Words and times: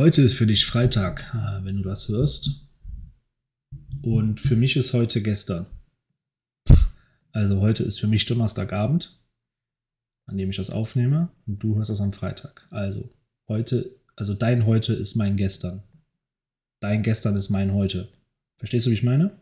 Heute 0.00 0.22
ist 0.22 0.32
für 0.32 0.46
dich 0.46 0.64
Freitag, 0.64 1.30
äh, 1.34 1.62
wenn 1.62 1.76
du 1.76 1.82
das 1.82 2.08
hörst. 2.08 2.66
Und 4.00 4.40
für 4.40 4.56
mich 4.56 4.74
ist 4.76 4.94
heute 4.94 5.20
gestern. 5.20 5.66
Also 7.32 7.60
heute 7.60 7.82
ist 7.82 8.00
für 8.00 8.06
mich 8.06 8.24
Donnerstagabend, 8.24 9.20
an 10.24 10.38
dem 10.38 10.48
ich 10.48 10.56
das 10.56 10.70
aufnehme. 10.70 11.28
Und 11.46 11.62
du 11.62 11.76
hörst 11.76 11.90
das 11.90 12.00
am 12.00 12.14
Freitag. 12.14 12.66
Also 12.70 13.10
heute, 13.46 13.94
also 14.16 14.32
dein 14.32 14.64
heute 14.64 14.94
ist 14.94 15.16
mein 15.16 15.36
gestern. 15.36 15.82
Dein 16.80 17.02
gestern 17.02 17.36
ist 17.36 17.50
mein 17.50 17.74
heute. 17.74 18.08
Verstehst 18.56 18.86
du, 18.86 18.90
wie 18.90 18.94
ich 18.94 19.02
meine? 19.02 19.32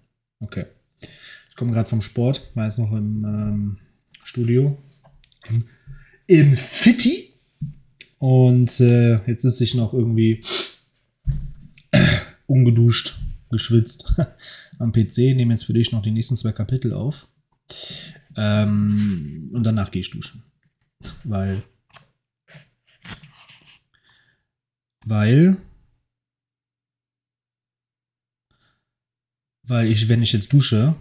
Okay. 0.41 0.67
Ich 1.51 1.55
komme 1.55 1.71
gerade 1.71 1.89
vom 1.89 2.03
Sport, 2.03 2.51
war 2.57 2.65
jetzt 2.65 2.81
noch 2.81 2.91
im 2.91 3.25
ähm, 3.25 3.79
Studio. 4.25 4.77
Im, 5.49 5.65
im 6.27 6.57
Fitti. 6.57 7.28
Und 8.19 8.81
äh, 8.81 9.25
jetzt 9.27 9.43
sitze 9.43 9.65
ich 9.65 9.75
noch 9.75 9.95
irgendwie 9.95 10.45
ungeduscht, 12.47 13.19
geschwitzt 13.51 14.21
am 14.79 14.93
PC, 14.93 15.35
nehme 15.35 15.55
jetzt 15.55 15.65
für 15.65 15.73
dich 15.73 15.93
noch 15.93 16.03
die 16.03 16.11
nächsten 16.11 16.37
zwei 16.37 16.53
Kapitel 16.53 16.93
auf. 16.93 17.29
Ähm, 18.37 19.51
und 19.53 19.65
danach 19.65 19.91
gehe 19.91 20.01
ich 20.01 20.11
duschen. 20.11 20.43
Weil. 21.25 21.63
Weil. 25.05 25.57
Weil 29.63 29.89
ich, 29.89 30.09
wenn 30.09 30.23
ich 30.23 30.33
jetzt 30.33 30.53
dusche 30.53 30.95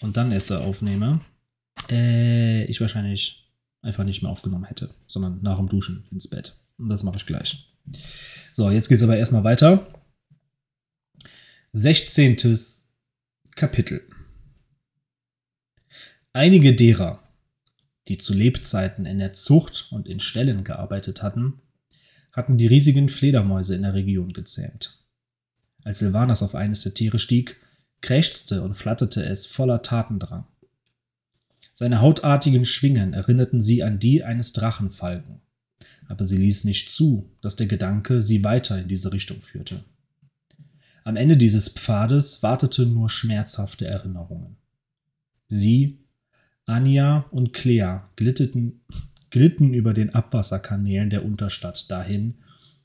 und 0.00 0.16
dann 0.16 0.32
Esse 0.32 0.60
aufnehme, 0.60 1.20
äh, 1.90 2.64
ich 2.64 2.80
wahrscheinlich 2.80 3.45
einfach 3.86 4.04
nicht 4.04 4.22
mehr 4.22 4.30
aufgenommen 4.30 4.64
hätte, 4.64 4.94
sondern 5.06 5.40
nach 5.42 5.56
dem 5.56 5.68
Duschen 5.68 6.06
ins 6.10 6.28
Bett. 6.28 6.58
Und 6.76 6.88
das 6.88 7.02
mache 7.02 7.16
ich 7.16 7.26
gleich. 7.26 7.72
So, 8.52 8.70
jetzt 8.70 8.88
geht 8.88 8.96
es 8.96 9.02
aber 9.02 9.16
erstmal 9.16 9.44
weiter. 9.44 9.86
16. 11.72 12.36
Kapitel. 13.54 14.02
Einige 16.32 16.74
derer, 16.74 17.22
die 18.08 18.18
zu 18.18 18.34
Lebzeiten 18.34 19.06
in 19.06 19.18
der 19.18 19.32
Zucht 19.32 19.88
und 19.90 20.06
in 20.06 20.20
Ställen 20.20 20.64
gearbeitet 20.64 21.22
hatten, 21.22 21.60
hatten 22.32 22.58
die 22.58 22.66
riesigen 22.66 23.08
Fledermäuse 23.08 23.74
in 23.74 23.82
der 23.82 23.94
Region 23.94 24.32
gezähmt. 24.32 25.02
Als 25.84 26.00
Silvanas 26.00 26.42
auf 26.42 26.54
eines 26.54 26.82
der 26.82 26.92
Tiere 26.92 27.18
stieg, 27.18 27.60
krächzte 28.02 28.62
und 28.62 28.74
flatterte 28.74 29.24
es 29.24 29.46
voller 29.46 29.82
Tatendrang. 29.82 30.46
Seine 31.78 32.00
hautartigen 32.00 32.64
Schwingen 32.64 33.12
erinnerten 33.12 33.60
sie 33.60 33.82
an 33.82 33.98
die 33.98 34.24
eines 34.24 34.54
Drachenfalken, 34.54 35.42
aber 36.08 36.24
sie 36.24 36.38
ließ 36.38 36.64
nicht 36.64 36.88
zu, 36.88 37.28
dass 37.42 37.54
der 37.54 37.66
Gedanke 37.66 38.22
sie 38.22 38.42
weiter 38.42 38.80
in 38.80 38.88
diese 38.88 39.12
Richtung 39.12 39.42
führte. 39.42 39.84
Am 41.04 41.16
Ende 41.16 41.36
dieses 41.36 41.68
Pfades 41.68 42.42
wartete 42.42 42.86
nur 42.86 43.10
schmerzhafte 43.10 43.86
Erinnerungen. 43.86 44.56
Sie, 45.48 45.98
Anja 46.64 47.26
und 47.30 47.52
Clea 47.52 48.08
glitteten, 48.16 48.80
glitten 49.28 49.74
über 49.74 49.92
den 49.92 50.14
Abwasserkanälen 50.14 51.10
der 51.10 51.26
Unterstadt 51.26 51.90
dahin, 51.90 52.36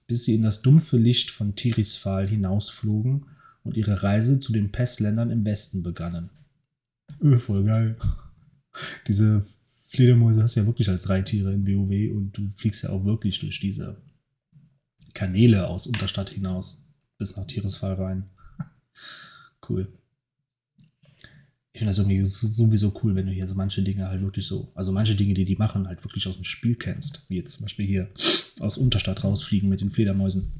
bis 0.05 0.25
sie 0.25 0.35
in 0.35 0.41
das 0.41 0.63
dumpfe 0.63 0.97
Licht 0.97 1.31
von 1.31 1.55
Tirisfal 1.55 2.27
hinausflogen 2.27 3.27
und 3.63 3.77
ihre 3.77 4.03
Reise 4.03 4.41
zu 4.41 4.51
den 4.51 4.73
Pestländern 4.73 5.29
im 5.29 5.45
Westen 5.45 5.81
begannen. 5.81 6.29
Öh, 7.21 7.39
voll 7.39 7.63
geil 7.63 7.95
diese 9.07 9.45
Fledermäuse 9.87 10.41
hast 10.41 10.55
du 10.55 10.61
ja 10.61 10.65
wirklich 10.65 10.89
als 10.89 11.09
Reittiere 11.09 11.53
in 11.53 11.67
WoW 11.67 12.15
und 12.15 12.31
du 12.37 12.49
fliegst 12.55 12.83
ja 12.83 12.91
auch 12.91 13.03
wirklich 13.03 13.39
durch 13.39 13.59
diese 13.59 14.01
Kanäle 15.13 15.67
aus 15.67 15.87
Unterstadt 15.87 16.29
hinaus 16.29 16.89
bis 17.17 17.35
nach 17.35 17.45
Tieresfall 17.45 17.93
rein. 17.93 18.29
cool. 19.69 19.91
Ich 21.73 21.79
finde 21.79 21.89
das 21.89 21.97
irgendwie 21.99 22.25
sowieso 22.25 22.93
cool, 23.03 23.15
wenn 23.15 23.27
du 23.27 23.31
hier 23.31 23.47
so 23.47 23.55
manche 23.55 23.81
Dinge 23.81 24.07
halt 24.07 24.21
wirklich 24.21 24.45
so, 24.45 24.71
also 24.75 24.91
manche 24.91 25.15
Dinge, 25.15 25.33
die 25.33 25.45
die 25.45 25.55
machen, 25.55 25.87
halt 25.87 26.03
wirklich 26.03 26.27
aus 26.27 26.35
dem 26.35 26.43
Spiel 26.43 26.75
kennst. 26.75 27.29
Wie 27.29 27.37
jetzt 27.37 27.53
zum 27.53 27.63
Beispiel 27.63 27.85
hier 27.85 28.09
aus 28.59 28.77
Unterstadt 28.77 29.23
rausfliegen 29.23 29.69
mit 29.69 29.81
den 29.81 29.91
Fledermäusen. 29.91 30.51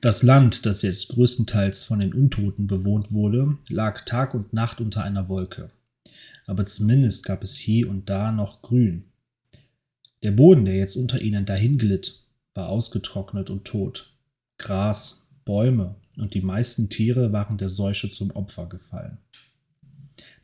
Das 0.00 0.22
Land, 0.22 0.66
das 0.66 0.82
jetzt 0.82 1.08
größtenteils 1.08 1.84
von 1.84 2.00
den 2.00 2.12
Untoten 2.12 2.66
bewohnt 2.66 3.12
wurde, 3.12 3.56
lag 3.68 4.04
Tag 4.04 4.34
und 4.34 4.52
Nacht 4.52 4.80
unter 4.80 5.02
einer 5.02 5.28
Wolke 5.28 5.70
aber 6.46 6.66
zumindest 6.66 7.24
gab 7.24 7.42
es 7.42 7.56
hier 7.56 7.88
und 7.88 8.08
da 8.08 8.32
noch 8.32 8.62
Grün. 8.62 9.04
Der 10.22 10.30
Boden, 10.30 10.64
der 10.64 10.76
jetzt 10.76 10.96
unter 10.96 11.20
ihnen 11.20 11.44
dahinglitt, 11.44 12.22
war 12.54 12.68
ausgetrocknet 12.68 13.50
und 13.50 13.64
tot. 13.64 14.12
Gras, 14.58 15.28
Bäume 15.44 15.96
und 16.16 16.34
die 16.34 16.40
meisten 16.40 16.88
Tiere 16.88 17.32
waren 17.32 17.58
der 17.58 17.68
Seuche 17.68 18.10
zum 18.10 18.30
Opfer 18.30 18.66
gefallen. 18.66 19.18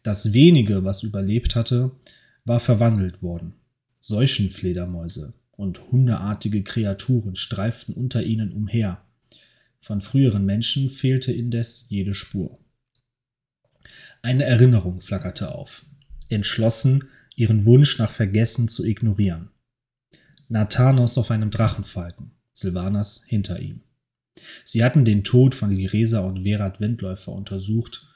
Das 0.03 0.33
wenige, 0.33 0.85
was 0.85 1.03
überlebt 1.03 1.55
hatte, 1.55 1.93
war 2.45 2.61
verwandelt 2.61 3.23
worden. 3.23 3.55
Seuchenfledermäuse 4.01 5.33
und 5.53 5.91
hundeartige 5.91 6.65
Kreaturen 6.65 7.37
streiften 7.37 7.95
unter 7.95 8.25
ihnen 8.25 8.53
umher. 8.53 9.01
Von 9.83 10.01
früheren 10.01 10.47
Menschen 10.47 10.89
fehlte 10.89 11.33
indes 11.33 11.87
jede 11.91 12.15
Spur. 12.15 12.59
Eine 14.23 14.45
Erinnerung 14.45 15.01
flackerte 15.01 15.55
auf 15.55 15.85
entschlossen, 16.33 17.09
ihren 17.37 17.65
Wunsch 17.65 17.99
nach 17.99 18.13
Vergessen 18.13 18.69
zu 18.69 18.85
ignorieren. 18.85 19.51
Nathanos 20.49 21.17
auf 21.19 21.31
einem 21.31 21.51
Drachenfalken, 21.51 22.33
Silvanas 22.53 23.25
hinter 23.27 23.61
ihm. 23.61 23.83
Sie 24.65 24.83
hatten 24.83 25.05
den 25.05 25.25
Tod 25.25 25.55
von 25.55 25.71
Liresa 25.71 26.21
und 26.21 26.43
Verat 26.45 26.81
Windläufer 26.81 27.33
untersucht, 27.33 28.09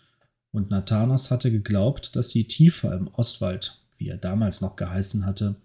und 0.50 0.70
Nathanos 0.70 1.30
hatte 1.30 1.50
geglaubt, 1.50 2.16
dass 2.16 2.30
sie 2.30 2.44
tiefer 2.44 2.94
im 2.94 3.08
Ostwald, 3.08 3.82
wie 3.98 4.08
er 4.08 4.16
damals 4.16 4.62
noch 4.62 4.76
geheißen 4.76 5.26
hatte, 5.26 5.56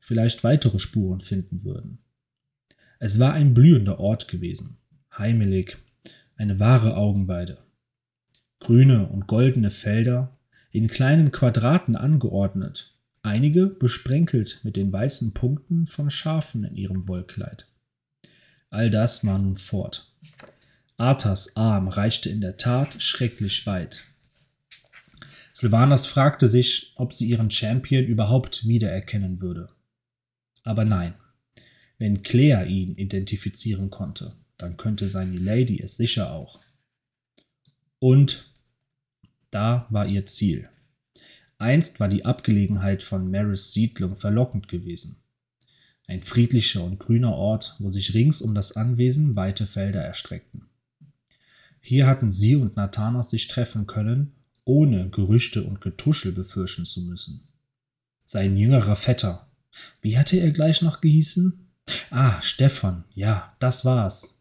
vielleicht 0.00 0.42
weitere 0.42 0.80
Spuren 0.80 1.20
finden 1.20 1.62
würden. 1.62 1.98
Es 2.98 3.20
war 3.20 3.34
ein 3.34 3.54
blühender 3.54 4.00
Ort 4.00 4.26
gewesen, 4.26 4.78
heimelig, 5.18 5.78
eine 6.36 6.60
wahre 6.60 6.96
Augenweide. 6.96 7.58
Grüne 8.60 9.06
und 9.08 9.26
goldene 9.26 9.70
Felder, 9.70 10.36
in 10.70 10.88
kleinen 10.88 11.32
Quadraten 11.32 11.96
angeordnet, 11.96 12.94
einige 13.22 13.66
besprenkelt 13.66 14.60
mit 14.62 14.76
den 14.76 14.92
weißen 14.92 15.34
Punkten 15.34 15.86
von 15.86 16.10
Schafen 16.10 16.64
in 16.64 16.76
ihrem 16.76 17.08
Wollkleid. 17.08 17.66
All 18.70 18.90
das 18.90 19.24
war 19.24 19.38
nun 19.38 19.56
fort. 19.56 20.12
Arthas 20.96 21.56
Arm 21.56 21.88
reichte 21.88 22.28
in 22.28 22.40
der 22.40 22.56
Tat 22.56 23.00
schrecklich 23.02 23.66
weit. 23.66 24.04
Sylvanas 25.52 26.06
fragte 26.06 26.48
sich, 26.48 26.92
ob 26.96 27.14
sie 27.14 27.26
ihren 27.26 27.50
Champion 27.50 28.04
überhaupt 28.04 28.66
wiedererkennen 28.66 29.40
würde. 29.40 29.70
Aber 30.64 30.84
nein, 30.84 31.14
wenn 31.98 32.22
Claire 32.22 32.66
ihn 32.66 32.94
identifizieren 32.96 33.88
konnte, 33.88 34.34
dann 34.58 34.76
könnte 34.76 35.08
seine 35.08 35.36
Lady 35.36 35.80
es 35.80 35.96
sicher 35.96 36.32
auch. 36.32 36.60
Und 37.98 38.52
da 39.50 39.86
war 39.90 40.06
ihr 40.06 40.26
Ziel. 40.26 40.68
Einst 41.58 42.00
war 42.00 42.08
die 42.08 42.24
Abgelegenheit 42.24 43.02
von 43.02 43.30
Maris 43.30 43.72
Siedlung 43.72 44.16
verlockend 44.16 44.68
gewesen. 44.68 45.16
Ein 46.06 46.22
friedlicher 46.22 46.84
und 46.84 47.00
grüner 47.00 47.32
Ort, 47.32 47.76
wo 47.78 47.90
sich 47.90 48.14
rings 48.14 48.40
um 48.40 48.54
das 48.54 48.76
Anwesen 48.76 49.34
weite 49.34 49.66
Felder 49.66 50.02
erstreckten. 50.02 50.66
Hier 51.80 52.06
hatten 52.06 52.30
sie 52.30 52.56
und 52.56 52.76
Nathanos 52.76 53.30
sich 53.30 53.48
treffen 53.48 53.86
können, 53.86 54.32
ohne 54.64 55.08
Gerüchte 55.10 55.64
und 55.64 55.80
Getuschel 55.80 56.32
befürchten 56.32 56.84
zu 56.84 57.02
müssen. 57.02 57.48
Sein 58.24 58.56
jüngerer 58.56 58.96
Vetter, 58.96 59.48
wie 60.00 60.18
hatte 60.18 60.36
er 60.36 60.50
gleich 60.50 60.82
noch 60.82 61.00
gehießen? 61.00 61.66
Ah, 62.10 62.40
Stefan, 62.42 63.04
ja, 63.14 63.54
das 63.60 63.84
war's. 63.84 64.35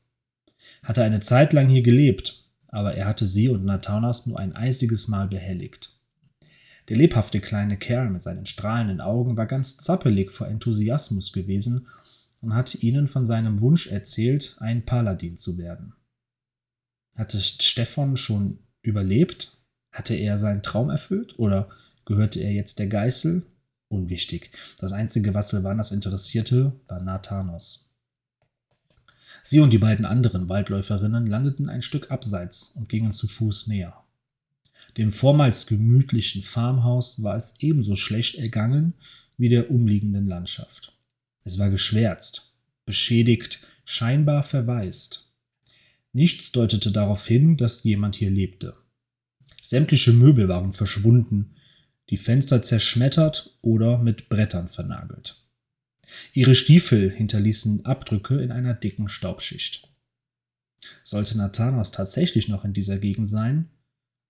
Hatte 0.83 1.03
eine 1.03 1.19
Zeit 1.19 1.53
lang 1.53 1.67
hier 1.69 1.81
gelebt, 1.81 2.43
aber 2.67 2.95
er 2.95 3.05
hatte 3.05 3.27
sie 3.27 3.49
und 3.49 3.65
Nathanas 3.65 4.25
nur 4.25 4.39
ein 4.39 4.55
einziges 4.55 5.07
Mal 5.07 5.27
behelligt. 5.27 5.95
Der 6.89 6.97
lebhafte 6.97 7.39
kleine 7.39 7.77
Kerl 7.77 8.09
mit 8.09 8.21
seinen 8.21 8.45
strahlenden 8.45 9.01
Augen 9.01 9.37
war 9.37 9.47
ganz 9.47 9.77
zappelig 9.77 10.31
vor 10.31 10.47
Enthusiasmus 10.47 11.33
gewesen 11.33 11.87
und 12.41 12.53
hatte 12.53 12.77
ihnen 12.77 13.07
von 13.07 13.25
seinem 13.25 13.59
Wunsch 13.61 13.87
erzählt, 13.87 14.55
ein 14.59 14.85
Paladin 14.85 15.37
zu 15.37 15.57
werden. 15.57 15.93
Hatte 17.15 17.39
Stefan 17.39 18.17
schon 18.17 18.59
überlebt? 18.81 19.57
Hatte 19.91 20.13
er 20.13 20.37
seinen 20.37 20.61
Traum 20.61 20.89
erfüllt 20.89 21.39
oder 21.39 21.69
gehörte 22.05 22.39
er 22.39 22.51
jetzt 22.51 22.77
der 22.77 22.87
Geißel? 22.87 23.43
Unwichtig. 23.87 24.51
Das 24.77 24.91
einzige, 24.91 25.33
was 25.33 25.49
Silvanas 25.49 25.91
interessierte, 25.91 26.73
war 26.87 27.01
Nathanos. 27.01 27.94
Sie 29.47 29.59
und 29.59 29.71
die 29.71 29.77
beiden 29.77 30.05
anderen 30.05 30.49
Waldläuferinnen 30.49 31.27
landeten 31.27 31.69
ein 31.69 31.83
Stück 31.83 32.09
abseits 32.09 32.69
und 32.69 32.89
gingen 32.89 33.13
zu 33.13 33.27
Fuß 33.27 33.67
näher. 33.67 33.93
Dem 34.97 35.11
vormals 35.11 35.67
gemütlichen 35.67 36.41
Farmhaus 36.41 37.21
war 37.21 37.35
es 37.35 37.53
ebenso 37.59 37.95
schlecht 37.95 38.39
ergangen 38.39 38.95
wie 39.37 39.49
der 39.49 39.69
umliegenden 39.69 40.27
Landschaft. 40.27 40.97
Es 41.43 41.59
war 41.59 41.69
geschwärzt, 41.69 42.57
beschädigt, 42.87 43.59
scheinbar 43.83 44.41
verwaist. 44.41 45.31
Nichts 46.11 46.51
deutete 46.51 46.91
darauf 46.91 47.27
hin, 47.27 47.55
dass 47.55 47.83
jemand 47.83 48.15
hier 48.15 48.31
lebte. 48.31 48.75
Sämtliche 49.61 50.11
Möbel 50.11 50.47
waren 50.47 50.73
verschwunden, 50.73 51.53
die 52.09 52.17
Fenster 52.17 52.63
zerschmettert 52.63 53.55
oder 53.61 53.99
mit 53.99 54.27
Brettern 54.27 54.69
vernagelt. 54.69 55.44
Ihre 56.33 56.55
Stiefel 56.55 57.11
hinterließen 57.11 57.85
Abdrücke 57.85 58.41
in 58.41 58.51
einer 58.51 58.73
dicken 58.73 59.09
Staubschicht. 59.09 59.89
Sollte 61.03 61.37
Nathanos 61.37 61.91
tatsächlich 61.91 62.47
noch 62.47 62.65
in 62.65 62.73
dieser 62.73 62.99
Gegend 62.99 63.29
sein, 63.29 63.69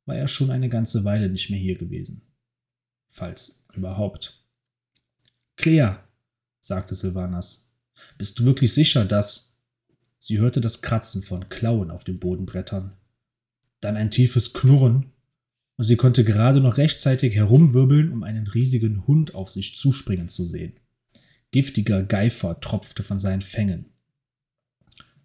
war 0.05 0.15
er 0.15 0.27
schon 0.27 0.51
eine 0.51 0.69
ganze 0.69 1.03
Weile 1.03 1.29
nicht 1.29 1.49
mehr 1.49 1.59
hier 1.59 1.77
gewesen. 1.77 2.21
Falls 3.07 3.63
überhaupt. 3.73 4.43
Claire, 5.57 6.03
sagte 6.61 6.95
Silvanas, 6.95 7.73
bist 8.17 8.39
du 8.39 8.45
wirklich 8.45 8.73
sicher, 8.73 9.05
dass. 9.05 9.53
Sie 10.17 10.39
hörte 10.39 10.59
das 10.59 10.81
Kratzen 10.81 11.21
von 11.21 11.49
Klauen 11.49 11.91
auf 11.91 12.03
den 12.03 12.19
Bodenbrettern. 12.19 12.97
Dann 13.79 13.95
ein 13.95 14.09
tiefes 14.09 14.53
Knurren, 14.53 15.11
und 15.77 15.83
sie 15.83 15.97
konnte 15.97 16.23
gerade 16.23 16.61
noch 16.61 16.77
rechtzeitig 16.77 17.35
herumwirbeln, 17.35 18.11
um 18.11 18.23
einen 18.23 18.47
riesigen 18.47 19.05
Hund 19.07 19.35
auf 19.35 19.51
sich 19.51 19.75
zuspringen 19.75 20.29
zu 20.29 20.47
sehen. 20.47 20.79
Giftiger 21.55 22.03
Geifer 22.03 22.59
tropfte 22.59 23.01
von 23.01 23.17
seinen 23.17 23.41
Fängen. 23.41 23.85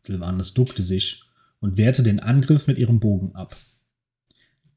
Silvanas 0.00 0.54
duckte 0.54 0.84
sich 0.84 1.24
und 1.58 1.76
wehrte 1.76 2.04
den 2.04 2.20
Angriff 2.20 2.68
mit 2.68 2.78
ihrem 2.78 3.00
Bogen 3.00 3.34
ab. 3.34 3.56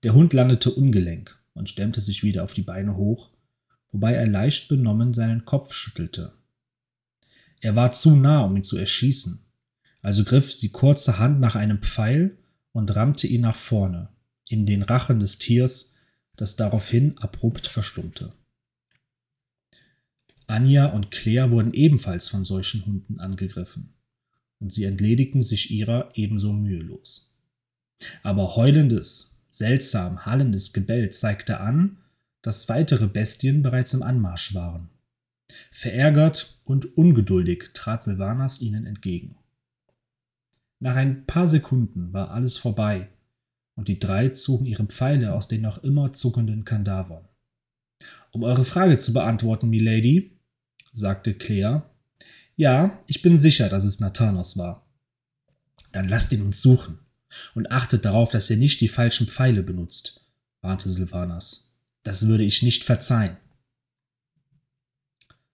Der 0.01 0.15
Hund 0.15 0.33
landete 0.33 0.71
ungelenk 0.71 1.39
und 1.53 1.69
stemmte 1.69 2.01
sich 2.01 2.23
wieder 2.23 2.43
auf 2.43 2.55
die 2.55 2.63
Beine 2.63 2.97
hoch, 2.97 3.29
wobei 3.91 4.15
er 4.15 4.25
leicht 4.25 4.67
benommen 4.67 5.13
seinen 5.13 5.45
Kopf 5.45 5.73
schüttelte. 5.73 6.33
Er 7.61 7.75
war 7.75 7.91
zu 7.91 8.15
nah, 8.15 8.41
um 8.45 8.57
ihn 8.57 8.63
zu 8.63 8.79
erschießen, 8.79 9.45
also 10.01 10.23
griff 10.23 10.51
sie 10.51 10.69
kurzerhand 10.69 11.39
nach 11.39 11.53
einem 11.53 11.83
Pfeil 11.83 12.35
und 12.71 12.95
rammte 12.95 13.27
ihn 13.27 13.41
nach 13.41 13.57
vorne, 13.57 14.09
in 14.49 14.65
den 14.65 14.81
Rachen 14.81 15.19
des 15.19 15.37
Tiers, 15.37 15.93
das 16.35 16.55
daraufhin 16.55 17.15
abrupt 17.19 17.67
verstummte. 17.67 18.33
Anja 20.47 20.87
und 20.87 21.11
Claire 21.11 21.51
wurden 21.51 21.73
ebenfalls 21.73 22.29
von 22.29 22.45
solchen 22.45 22.85
Hunden 22.85 23.19
angegriffen, 23.19 23.93
und 24.59 24.73
sie 24.73 24.85
entledigten 24.85 25.41
sich 25.41 25.71
ihrer 25.71 26.11
ebenso 26.15 26.53
mühelos. 26.53 27.37
Aber 28.21 28.55
heulendes, 28.55 29.45
seltsam 29.49 30.25
hallendes 30.25 30.73
Gebell 30.73 31.09
zeigte 31.11 31.59
an, 31.59 31.97
dass 32.41 32.69
weitere 32.69 33.07
Bestien 33.07 33.61
bereits 33.61 33.93
im 33.93 34.03
Anmarsch 34.03 34.53
waren. 34.53 34.89
Verärgert 35.71 36.61
und 36.65 36.97
ungeduldig 36.97 37.69
trat 37.73 38.03
Silvanas 38.03 38.61
ihnen 38.61 38.85
entgegen. 38.85 39.35
Nach 40.79 40.95
ein 40.95 41.25
paar 41.25 41.47
Sekunden 41.47 42.11
war 42.11 42.31
alles 42.31 42.57
vorbei 42.57 43.09
und 43.75 43.87
die 43.87 43.99
drei 43.99 44.29
zogen 44.29 44.65
ihre 44.65 44.85
Pfeile 44.85 45.33
aus 45.33 45.47
den 45.47 45.61
noch 45.61 45.83
immer 45.83 46.13
zuckenden 46.13 46.65
Kandavern. 46.65 47.27
Um 48.31 48.43
eure 48.43 48.65
Frage 48.65 48.97
zu 48.97 49.13
beantworten, 49.13 49.69
Milady, 49.69 50.32
sagte 50.93 51.33
Claire, 51.33 51.89
ja, 52.55 52.99
ich 53.07 53.21
bin 53.21 53.37
sicher, 53.37 53.69
dass 53.69 53.83
es 53.83 53.99
Nathanos 53.99 54.57
war. 54.57 54.87
Dann 55.91 56.07
lasst 56.07 56.31
ihn 56.31 56.41
uns 56.41 56.61
suchen 56.61 56.99
und 57.55 57.71
achtet 57.71 58.05
darauf, 58.05 58.31
dass 58.31 58.49
ihr 58.49 58.57
nicht 58.57 58.79
die 58.81 58.87
falschen 58.87 59.27
Pfeile 59.27 59.63
benutzt, 59.63 60.27
warnte 60.61 60.89
Silvanas. 60.89 61.75
Das 62.03 62.27
würde 62.27 62.43
ich 62.43 62.61
nicht 62.61 62.83
verzeihen. 62.83 63.37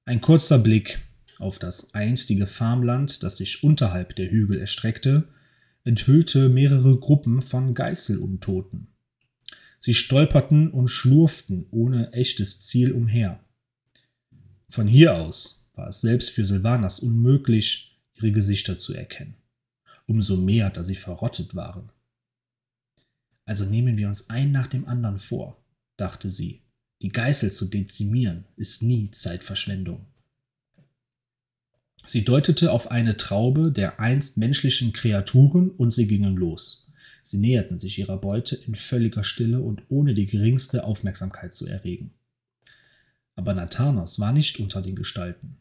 Ein 0.06 0.22
kurzer 0.22 0.60
Blick 0.60 1.00
auf 1.38 1.60
das 1.60 1.94
einstige 1.94 2.48
Farmland, 2.48 3.24
das 3.24 3.38
sich 3.38 3.64
unterhalb 3.64 4.16
der 4.16 4.30
Hügel 4.30 4.60
erstreckte, 4.60 5.30
enthüllte 5.84 6.50
mehrere 6.50 7.00
Gruppen 7.00 7.42
von 7.42 7.74
Geißeluntoten. 7.74 8.88
Sie 9.80 9.94
stolperten 9.94 10.72
und 10.72 10.90
schlurften 10.90 11.68
ohne 11.72 12.12
echtes 12.12 12.60
Ziel 12.60 12.92
umher. 12.92 13.40
Von 14.70 14.88
hier 14.88 15.16
aus 15.16 15.66
war 15.74 15.88
es 15.88 16.02
selbst 16.02 16.30
für 16.30 16.46
Silvanas 16.46 17.00
unmöglich, 17.00 18.00
ihre 18.14 18.32
Gesichter 18.32 18.78
zu 18.78 18.94
erkennen. 18.94 19.36
Umso 20.06 20.38
mehr, 20.38 20.70
da 20.70 20.84
sie 20.84 20.96
verrottet 20.96 21.56
waren. 21.56 21.90
Also 23.46 23.66
nehmen 23.66 23.98
wir 23.98 24.08
uns 24.08 24.30
ein 24.30 24.52
nach 24.52 24.68
dem 24.68 24.88
anderen 24.88 25.18
vor, 25.18 25.58
dachte 25.98 26.30
sie. 26.30 26.62
Die 27.02 27.10
Geißel 27.10 27.52
zu 27.52 27.66
dezimieren 27.66 28.46
ist 28.58 28.84
nie 28.84 29.10
Zeitverschwendung. 29.12 30.06
Sie 32.06 32.26
deutete 32.26 32.72
auf 32.72 32.92
eine 32.92 33.18
Traube 33.18 33.72
der 33.72 34.00
einst 34.00 34.38
menschlichen 34.38 34.94
Kreaturen 34.94 35.70
und 35.70 35.92
sie 35.92 36.08
gingen 36.08 36.36
los. 36.36 36.92
Sie 37.24 37.38
näherten 37.38 37.80
sich 37.80 37.98
ihrer 37.98 38.18
Beute 38.18 38.56
in 38.56 38.76
völliger 38.76 39.24
Stille 39.24 39.62
und 39.62 39.84
ohne 39.90 40.14
die 40.14 40.26
geringste 40.26 40.84
Aufmerksamkeit 40.84 41.54
zu 41.54 41.68
erregen. 41.68 42.12
Aber 43.40 43.54
Nathanos 43.54 44.20
war 44.20 44.34
nicht 44.34 44.60
unter 44.60 44.82
den 44.82 44.98
Gestalten. 44.98 45.56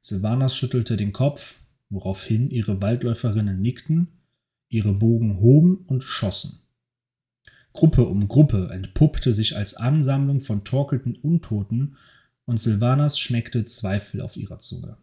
Silvanas 0.00 0.56
schüttelte 0.56 0.96
den 0.96 1.12
Kopf, 1.12 1.60
woraufhin 1.90 2.50
ihre 2.50 2.82
Waldläuferinnen 2.82 3.62
nickten, 3.62 4.08
ihre 4.68 4.92
Bogen 4.92 5.38
hoben 5.38 5.76
und 5.86 6.02
schossen. 6.02 6.58
Gruppe 7.72 8.04
um 8.04 8.26
Gruppe 8.26 8.70
entpuppte 8.72 9.32
sich 9.32 9.56
als 9.56 9.74
Ansammlung 9.74 10.40
von 10.40 10.64
torkelten 10.64 11.14
Untoten, 11.14 11.96
und 12.46 12.58
Silvanas 12.58 13.16
schmeckte 13.16 13.64
Zweifel 13.64 14.20
auf 14.20 14.36
ihrer 14.36 14.58
Zunge. 14.58 14.96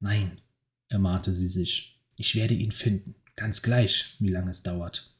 Nein, 0.00 0.40
ermahnte 0.88 1.34
sie 1.34 1.48
sich, 1.48 2.00
ich 2.16 2.36
werde 2.36 2.54
ihn 2.54 2.72
finden, 2.72 3.16
ganz 3.36 3.60
gleich, 3.60 4.16
wie 4.18 4.30
lange 4.30 4.52
es 4.52 4.62
dauert. 4.62 5.14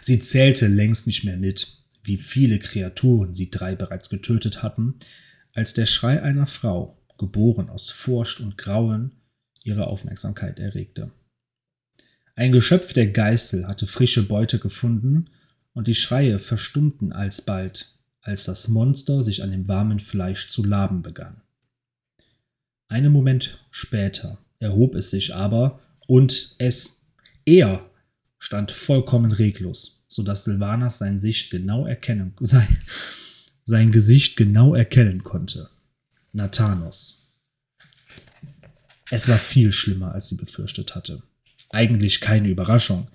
Sie 0.00 0.18
zählte 0.18 0.66
längst 0.66 1.06
nicht 1.06 1.24
mehr 1.24 1.36
mit, 1.36 1.77
wie 2.08 2.16
viele 2.16 2.58
Kreaturen 2.58 3.34
sie 3.34 3.50
drei 3.50 3.76
bereits 3.76 4.10
getötet 4.10 4.62
hatten, 4.62 4.94
als 5.52 5.74
der 5.74 5.86
Schrei 5.86 6.22
einer 6.22 6.46
Frau, 6.46 6.98
geboren 7.18 7.68
aus 7.68 7.90
Furcht 7.90 8.40
und 8.40 8.58
Grauen, 8.58 9.12
ihre 9.62 9.86
Aufmerksamkeit 9.86 10.58
erregte. 10.58 11.10
Ein 12.34 12.52
Geschöpf 12.52 12.92
der 12.92 13.08
Geißel 13.08 13.66
hatte 13.66 13.86
frische 13.86 14.26
Beute 14.26 14.58
gefunden, 14.58 15.30
und 15.72 15.86
die 15.86 15.94
Schreie 15.94 16.40
verstummten 16.40 17.12
alsbald, 17.12 17.94
als 18.20 18.44
das 18.44 18.68
Monster 18.68 19.22
sich 19.22 19.42
an 19.44 19.52
dem 19.52 19.68
warmen 19.68 20.00
Fleisch 20.00 20.48
zu 20.48 20.64
laben 20.64 21.02
begann. 21.02 21.40
Einen 22.88 23.12
Moment 23.12 23.64
später 23.70 24.38
erhob 24.58 24.94
es 24.94 25.10
sich 25.10 25.34
aber 25.34 25.80
und 26.06 26.54
es, 26.58 27.12
er, 27.44 27.88
stand 28.38 28.70
vollkommen 28.70 29.30
reglos, 29.30 29.97
so 30.08 30.22
dass 30.22 30.44
Silvanas 30.44 30.98
sein 30.98 31.18
Sicht 31.18 31.50
genau 31.50 31.86
erkennen, 31.86 32.32
sein, 32.40 32.78
sein 33.64 33.92
Gesicht 33.92 34.36
genau 34.36 34.74
erkennen 34.74 35.22
konnte. 35.22 35.68
Nathanos. 36.32 37.30
Es 39.10 39.28
war 39.28 39.38
viel 39.38 39.72
schlimmer, 39.72 40.12
als 40.12 40.28
sie 40.28 40.36
befürchtet 40.36 40.94
hatte. 40.94 41.22
Eigentlich 41.70 42.20
keine 42.20 42.48
Überraschung. 42.48 43.08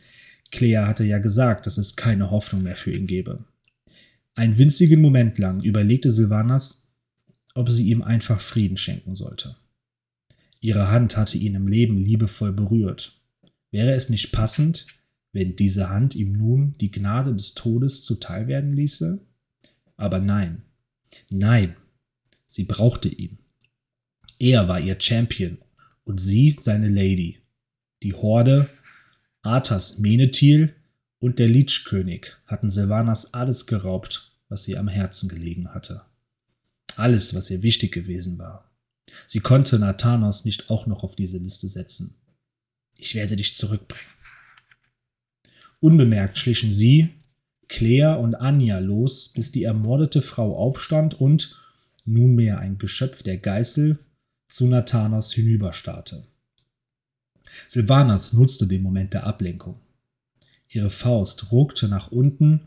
Clea 0.51 0.87
hatte 0.87 1.03
ja 1.03 1.17
gesagt, 1.17 1.65
dass 1.65 1.77
es 1.77 1.95
keine 1.95 2.31
Hoffnung 2.31 2.63
mehr 2.63 2.75
für 2.75 2.91
ihn 2.91 3.07
gäbe. 3.07 3.43
Einen 4.35 4.57
winzigen 4.57 5.01
Moment 5.01 5.37
lang 5.37 5.61
überlegte 5.61 6.11
Silvanas, 6.11 6.91
ob 7.53 7.71
sie 7.71 7.89
ihm 7.89 8.01
einfach 8.01 8.41
Frieden 8.41 8.77
schenken 8.77 9.15
sollte. 9.15 9.55
Ihre 10.59 10.89
Hand 10.89 11.17
hatte 11.17 11.37
ihn 11.37 11.55
im 11.55 11.67
Leben 11.67 11.97
liebevoll 11.97 12.51
berührt. 12.51 13.19
Wäre 13.71 13.93
es 13.93 14.09
nicht 14.09 14.31
passend, 14.31 14.87
wenn 15.33 15.55
diese 15.55 15.89
Hand 15.89 16.15
ihm 16.15 16.31
nun 16.31 16.75
die 16.79 16.91
Gnade 16.91 17.35
des 17.35 17.55
Todes 17.55 18.03
zuteil 18.03 18.47
werden 18.47 18.73
ließe? 18.73 19.19
Aber 19.97 20.19
nein, 20.19 20.63
nein, 21.29 21.75
sie 22.45 22.63
brauchte 22.63 23.09
ihn. 23.09 23.39
Er 24.39 24.67
war 24.67 24.79
ihr 24.79 24.99
Champion 24.99 25.57
und 26.03 26.19
sie 26.19 26.57
seine 26.59 26.87
Lady. 26.87 27.39
Die 28.03 28.13
Horde, 28.13 28.69
Arthas 29.41 29.99
Menethil 29.99 30.75
und 31.19 31.39
der 31.39 31.47
Lichkönig 31.47 32.33
hatten 32.45 32.69
Silvanas 32.69 33.33
alles 33.33 33.65
geraubt, 33.65 34.31
was 34.49 34.67
ihr 34.67 34.79
am 34.79 34.87
Herzen 34.87 35.29
gelegen 35.29 35.73
hatte. 35.73 36.03
Alles, 36.95 37.33
was 37.33 37.49
ihr 37.49 37.63
wichtig 37.63 37.91
gewesen 37.91 38.37
war. 38.37 38.69
Sie 39.25 39.39
konnte 39.39 39.79
Nathanos 39.79 40.45
nicht 40.45 40.69
auch 40.69 40.85
noch 40.85 41.03
auf 41.03 41.15
diese 41.15 41.37
Liste 41.37 41.67
setzen. 41.67 42.15
Ich 42.97 43.15
werde 43.15 43.35
dich 43.35 43.53
zurückbringen. 43.53 44.05
Unbemerkt 45.83 46.37
schlichen 46.37 46.71
sie, 46.71 47.09
Claire 47.67 48.17
und 48.19 48.35
Anja 48.35 48.79
los, 48.79 49.33
bis 49.33 49.51
die 49.51 49.63
ermordete 49.63 50.21
Frau 50.21 50.55
aufstand 50.55 51.19
und, 51.19 51.59
nunmehr 52.05 52.57
ein 52.59 52.77
Geschöpf 52.77 53.21
der 53.21 53.37
Geißel, 53.37 53.99
zu 54.47 54.67
Nathanos 54.67 55.33
hinüberstarrte. 55.33 56.25
Silvanas 57.67 58.31
nutzte 58.31 58.65
den 58.65 58.81
Moment 58.81 59.13
der 59.13 59.25
Ablenkung. 59.27 59.77
Ihre 60.69 60.89
Faust 60.89 61.51
ruckte 61.51 61.89
nach 61.89 62.13
unten 62.13 62.61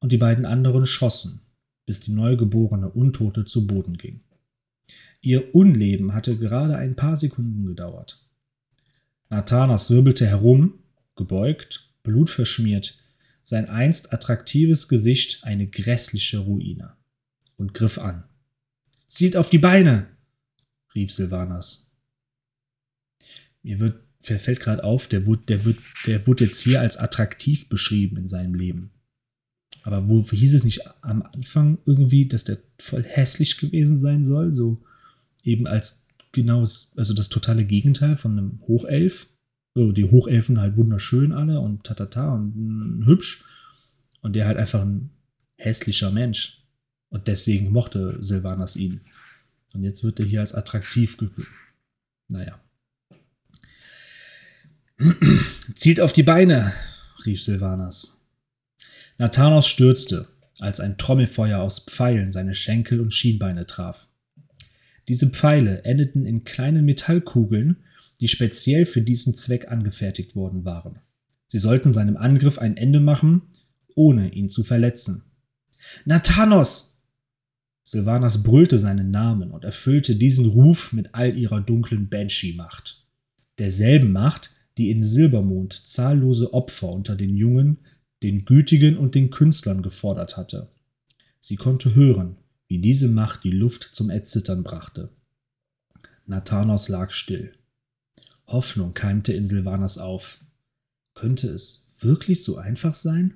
und 0.00 0.12
die 0.12 0.18
beiden 0.18 0.44
anderen 0.44 0.84
schossen, 0.84 1.40
bis 1.86 2.00
die 2.00 2.12
neugeborene 2.12 2.90
Untote 2.90 3.46
zu 3.46 3.66
Boden 3.66 3.96
ging. 3.96 4.20
Ihr 5.22 5.54
Unleben 5.54 6.12
hatte 6.12 6.36
gerade 6.36 6.76
ein 6.76 6.94
paar 6.94 7.16
Sekunden 7.16 7.64
gedauert. 7.64 8.22
Nathanas 9.30 9.90
wirbelte 9.90 10.26
herum, 10.26 10.74
gebeugt, 11.16 11.89
blutverschmiert, 12.02 13.02
sein 13.42 13.68
einst 13.68 14.12
attraktives 14.12 14.88
Gesicht 14.88 15.44
eine 15.44 15.66
grässliche 15.66 16.38
Ruine, 16.38 16.94
und 17.56 17.74
griff 17.74 17.98
an. 17.98 18.24
Zielt 19.08 19.36
auf 19.36 19.50
die 19.50 19.58
Beine! 19.58 20.08
rief 20.94 21.12
Silvanas. 21.12 21.92
Mir 23.62 23.78
wird, 23.78 24.00
fällt 24.20 24.60
gerade 24.60 24.82
auf, 24.82 25.06
der 25.06 25.26
wurde, 25.26 25.42
der, 25.46 25.64
wird, 25.64 25.78
der 26.06 26.26
wurde 26.26 26.44
jetzt 26.44 26.60
hier 26.60 26.80
als 26.80 26.96
attraktiv 26.96 27.68
beschrieben 27.68 28.16
in 28.16 28.28
seinem 28.28 28.54
Leben. 28.54 28.90
Aber 29.82 30.08
wo 30.08 30.22
hieß 30.22 30.54
es 30.54 30.64
nicht 30.64 30.82
am 31.02 31.22
Anfang 31.22 31.78
irgendwie, 31.86 32.26
dass 32.26 32.44
der 32.44 32.58
voll 32.78 33.02
hässlich 33.02 33.58
gewesen 33.58 33.96
sein 33.96 34.24
soll? 34.24 34.52
So 34.52 34.82
eben 35.44 35.66
als 35.66 36.06
genau, 36.32 36.60
also 36.60 37.14
das 37.14 37.28
totale 37.28 37.64
Gegenteil 37.64 38.16
von 38.16 38.32
einem 38.32 38.60
Hochelf. 38.66 39.28
So, 39.80 39.92
die 39.92 40.04
Hochelfen 40.04 40.60
halt 40.60 40.76
wunderschön 40.76 41.32
alle 41.32 41.58
und 41.58 41.84
tatata 41.84 42.34
und 42.34 43.02
hübsch. 43.06 43.42
Und 44.20 44.34
der 44.34 44.44
halt 44.44 44.58
einfach 44.58 44.82
ein 44.82 45.08
hässlicher 45.56 46.10
Mensch. 46.10 46.62
Und 47.08 47.28
deswegen 47.28 47.72
mochte 47.72 48.18
Silvanas 48.22 48.76
ihn. 48.76 49.00
Und 49.72 49.82
jetzt 49.82 50.04
wird 50.04 50.20
er 50.20 50.26
hier 50.26 50.40
als 50.40 50.52
attraktiv 50.52 51.16
gefühlt. 51.16 51.48
Naja. 52.28 52.60
Zielt 55.74 56.02
auf 56.02 56.12
die 56.12 56.24
Beine, 56.24 56.74
rief 57.24 57.42
Silvanas. 57.42 58.20
Nathanos 59.16 59.66
stürzte, 59.66 60.28
als 60.58 60.80
ein 60.80 60.98
Trommelfeuer 60.98 61.58
aus 61.58 61.86
Pfeilen 61.86 62.32
seine 62.32 62.54
Schenkel 62.54 63.00
und 63.00 63.14
Schienbeine 63.14 63.64
traf. 63.64 64.08
Diese 65.08 65.30
Pfeile 65.30 65.84
endeten 65.84 66.26
in 66.26 66.44
kleinen 66.44 66.84
Metallkugeln, 66.84 67.82
die 68.20 68.28
speziell 68.28 68.86
für 68.86 69.02
diesen 69.02 69.34
Zweck 69.34 69.68
angefertigt 69.68 70.36
worden 70.36 70.64
waren. 70.64 71.00
Sie 71.46 71.58
sollten 71.58 71.92
seinem 71.92 72.16
Angriff 72.16 72.58
ein 72.58 72.76
Ende 72.76 73.00
machen, 73.00 73.42
ohne 73.94 74.32
ihn 74.32 74.50
zu 74.50 74.62
verletzen. 74.62 75.24
Nathanos! 76.04 77.02
Silvanas 77.82 78.42
brüllte 78.42 78.78
seinen 78.78 79.10
Namen 79.10 79.50
und 79.50 79.64
erfüllte 79.64 80.14
diesen 80.14 80.46
Ruf 80.46 80.92
mit 80.92 81.14
all 81.14 81.36
ihrer 81.36 81.60
dunklen 81.60 82.08
Banshee-Macht. 82.08 83.04
Derselben 83.58 84.12
Macht, 84.12 84.50
die 84.78 84.90
in 84.90 85.02
Silbermond 85.02 85.82
zahllose 85.86 86.54
Opfer 86.54 86.90
unter 86.90 87.16
den 87.16 87.34
Jungen, 87.34 87.78
den 88.22 88.44
Gütigen 88.44 88.96
und 88.96 89.14
den 89.14 89.30
Künstlern 89.30 89.82
gefordert 89.82 90.36
hatte. 90.36 90.70
Sie 91.40 91.56
konnte 91.56 91.94
hören, 91.94 92.36
wie 92.68 92.78
diese 92.78 93.08
Macht 93.08 93.42
die 93.42 93.50
Luft 93.50 93.88
zum 93.92 94.10
Erzittern 94.10 94.62
brachte. 94.62 95.10
Nathanos 96.26 96.88
lag 96.88 97.10
still. 97.10 97.52
Hoffnung 98.50 98.92
keimte 98.92 99.32
in 99.32 99.46
Silvanas 99.46 99.98
auf. 99.98 100.38
Könnte 101.14 101.48
es 101.48 101.88
wirklich 101.98 102.42
so 102.42 102.56
einfach 102.56 102.94
sein? 102.94 103.34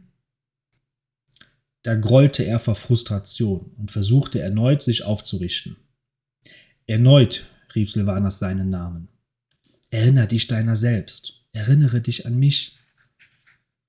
Da 1.83 1.94
grollte 1.94 2.44
er 2.44 2.61
vor 2.61 2.76
Frustration 2.76 3.73
und 3.76 3.90
versuchte 3.90 4.40
erneut, 4.40 4.83
sich 4.83 5.04
aufzurichten. 5.04 5.76
Erneut 6.87 7.44
rief 7.75 7.92
Silvanas 7.92 8.38
seinen 8.38 8.71
Namen. 8.71 9.09
Erinner 9.90 10.26
dich 10.26 10.47
deiner 10.47 10.76
selbst. 10.76 11.44
Erinnere 11.52 12.00
dich 12.00 12.26
an 12.26 12.38
mich. 12.38 12.78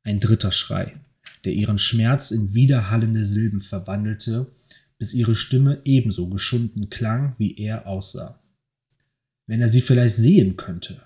Ein 0.04 0.20
dritter 0.20 0.52
Schrei, 0.52 1.00
der 1.46 1.54
ihren 1.54 1.80
Schmerz 1.80 2.32
in 2.32 2.54
widerhallende 2.54 3.26
Silben 3.26 3.62
verwandelte, 3.62 4.52
bis 4.98 5.14
ihre 5.14 5.36
Stimme 5.36 5.82
ebenso 5.84 6.28
geschunden 6.28 6.90
klang, 6.90 7.34
wie 7.38 7.58
er 7.58 7.88
aussah. 7.88 8.40
Wenn 9.48 9.62
er 9.62 9.70
sie 9.70 9.82
vielleicht 9.82 10.16
sehen 10.16 10.58
könnte. 10.58 11.02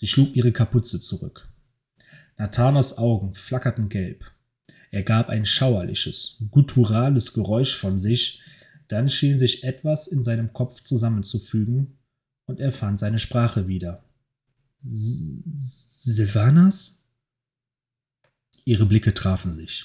Sie 0.00 0.08
schlug 0.08 0.34
ihre 0.34 0.50
Kapuze 0.50 0.98
zurück. 1.02 1.46
Nathanas 2.38 2.96
Augen 2.96 3.34
flackerten 3.34 3.90
gelb. 3.90 4.24
Er 4.90 5.02
gab 5.02 5.28
ein 5.28 5.44
schauerliches, 5.44 6.38
gutturales 6.50 7.34
Geräusch 7.34 7.76
von 7.76 7.98
sich, 7.98 8.40
dann 8.88 9.10
schien 9.10 9.38
sich 9.38 9.62
etwas 9.62 10.06
in 10.06 10.24
seinem 10.24 10.54
Kopf 10.54 10.80
zusammenzufügen, 10.80 11.98
und 12.46 12.60
er 12.60 12.72
fand 12.72 12.98
seine 12.98 13.18
Sprache 13.18 13.68
wieder. 13.68 14.02
Silvanas? 14.78 17.04
Ihre 18.64 18.86
Blicke 18.86 19.12
trafen 19.12 19.52
sich. 19.52 19.84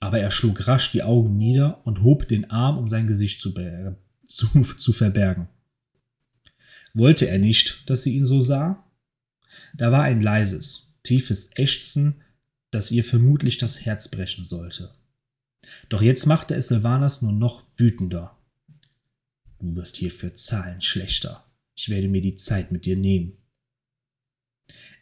Aber 0.00 0.18
er 0.18 0.30
schlug 0.30 0.66
rasch 0.66 0.92
die 0.92 1.02
Augen 1.02 1.36
nieder 1.36 1.86
und 1.86 2.02
hob 2.02 2.26
den 2.26 2.50
Arm, 2.50 2.78
um 2.78 2.88
sein 2.88 3.06
Gesicht 3.06 3.42
zu, 3.42 3.52
zu, 4.26 4.62
zu 4.78 4.94
verbergen. 4.94 5.48
Wollte 6.94 7.28
er 7.28 7.38
nicht, 7.38 7.90
dass 7.90 8.02
sie 8.02 8.16
ihn 8.16 8.24
so 8.24 8.40
sah? 8.40 8.82
Da 9.74 9.92
war 9.92 10.02
ein 10.02 10.20
leises, 10.20 10.92
tiefes 11.02 11.50
Ächzen, 11.54 12.22
das 12.70 12.90
ihr 12.90 13.04
vermutlich 13.04 13.58
das 13.58 13.84
Herz 13.84 14.08
brechen 14.08 14.44
sollte. 14.44 14.92
Doch 15.88 16.02
jetzt 16.02 16.26
machte 16.26 16.54
es 16.54 16.68
Silvanas 16.68 17.22
nur 17.22 17.32
noch 17.32 17.62
wütender. 17.76 18.36
Du 19.60 19.76
wirst 19.76 19.96
hierfür 19.96 20.34
zahlen, 20.34 20.80
schlechter. 20.80 21.44
Ich 21.76 21.88
werde 21.88 22.08
mir 22.08 22.20
die 22.20 22.36
Zeit 22.36 22.72
mit 22.72 22.84
dir 22.84 22.96
nehmen. 22.96 23.34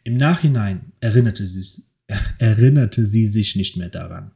Im 0.03 0.17
Nachhinein 0.17 0.93
erinnerte 0.99 1.47
sie, 1.47 1.83
erinnerte 2.37 3.05
sie 3.05 3.27
sich 3.27 3.55
nicht 3.55 3.77
mehr 3.77 3.89
daran, 3.89 4.31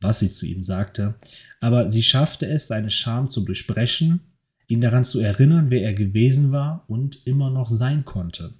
was 0.00 0.20
sie 0.20 0.30
zu 0.30 0.46
ihm 0.46 0.62
sagte, 0.62 1.14
aber 1.60 1.88
sie 1.88 2.02
schaffte 2.02 2.46
es, 2.46 2.66
seine 2.66 2.90
Scham 2.90 3.28
zu 3.28 3.44
durchbrechen, 3.44 4.20
ihn 4.66 4.80
daran 4.80 5.04
zu 5.04 5.20
erinnern, 5.20 5.70
wer 5.70 5.82
er 5.82 5.94
gewesen 5.94 6.52
war 6.52 6.84
und 6.88 7.26
immer 7.26 7.50
noch 7.50 7.70
sein 7.70 8.04
konnte. 8.04 8.54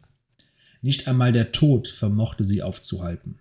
Nicht 0.82 1.08
einmal 1.08 1.32
der 1.32 1.52
Tod 1.52 1.88
vermochte 1.88 2.44
sie 2.44 2.62
aufzuhalten. 2.62 3.38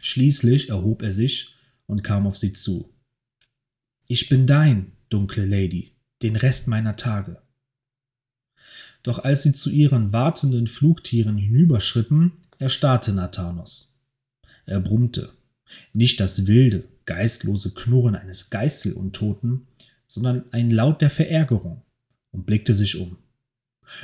Schließlich 0.00 0.68
erhob 0.68 1.02
er 1.02 1.12
sich 1.12 1.54
und 1.86 2.02
kam 2.02 2.26
auf 2.26 2.36
sie 2.36 2.52
zu. 2.52 2.92
Ich 4.08 4.28
bin 4.28 4.46
dein, 4.46 4.92
dunkle 5.08 5.46
Lady, 5.46 5.92
den 6.22 6.36
Rest 6.36 6.68
meiner 6.68 6.96
Tage. 6.96 7.40
Doch 9.02 9.20
als 9.20 9.44
sie 9.44 9.52
zu 9.52 9.70
ihren 9.70 10.12
wartenden 10.12 10.66
Flugtieren 10.66 11.38
hinüberschritten, 11.38 12.32
erstarrte 12.58 13.12
Nathanos. 13.12 14.00
Er 14.64 14.80
brummte. 14.80 15.32
Nicht 15.92 16.18
das 16.18 16.46
wilde, 16.46 16.88
geistlose 17.04 17.70
Knurren 17.70 18.16
eines 18.16 18.50
Geißeluntoten, 18.50 19.68
sondern 20.08 20.44
ein 20.50 20.70
Laut 20.70 21.00
der 21.00 21.10
Verärgerung 21.10 21.82
und 22.32 22.46
blickte 22.46 22.74
sich 22.74 22.96
um. 22.96 23.18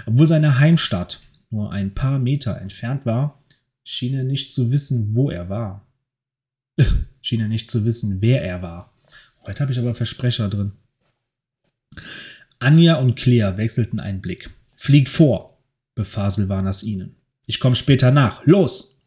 Obwohl 0.06 0.28
seine 0.28 0.60
Heimstadt 0.60 1.20
nur 1.52 1.72
ein 1.72 1.94
paar 1.94 2.18
Meter 2.18 2.60
entfernt 2.60 3.06
war, 3.06 3.40
schien 3.84 4.14
er 4.14 4.24
nicht 4.24 4.52
zu 4.52 4.70
wissen, 4.70 5.14
wo 5.14 5.30
er 5.30 5.48
war. 5.48 5.86
schien 7.20 7.40
er 7.40 7.48
nicht 7.48 7.70
zu 7.70 7.84
wissen, 7.84 8.22
wer 8.22 8.42
er 8.42 8.62
war. 8.62 8.92
Heute 9.46 9.60
habe 9.60 9.72
ich 9.72 9.78
aber 9.78 9.94
Versprecher 9.94 10.48
drin. 10.48 10.72
Anja 12.58 12.96
und 12.96 13.16
Claire 13.16 13.56
wechselten 13.56 14.00
einen 14.00 14.20
Blick. 14.20 14.50
Fliegt 14.76 15.08
vor, 15.08 15.58
befahl 15.94 16.30
Silvanas 16.30 16.82
ihnen. 16.82 17.16
Ich 17.46 17.60
komme 17.60 17.74
später 17.74 18.10
nach. 18.10 18.44
Los! 18.46 19.02